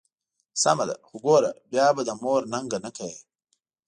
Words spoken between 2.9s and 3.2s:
کوې.